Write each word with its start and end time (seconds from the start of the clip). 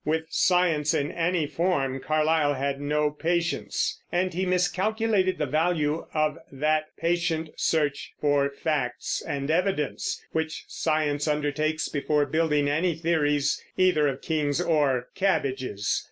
With 0.03 0.23
science 0.29 0.95
in 0.95 1.11
any 1.11 1.45
form 1.45 1.99
Carlyle 1.99 2.55
had 2.55 2.81
no 2.81 3.11
patience; 3.11 4.01
and 4.11 4.33
he 4.33 4.47
miscalculated 4.47 5.37
the 5.37 5.45
value 5.45 6.07
of 6.11 6.39
that 6.51 6.85
patient 6.97 7.51
search 7.55 8.11
for 8.19 8.49
facts 8.49 9.21
and 9.21 9.51
evidence 9.51 10.19
which 10.31 10.65
science 10.67 11.27
undertakes 11.27 11.87
before 11.87 12.25
building 12.25 12.67
any 12.67 12.95
theories, 12.95 13.63
either 13.77 14.07
of 14.07 14.21
kings 14.23 14.59
or 14.59 15.09
cabbages. 15.13 15.99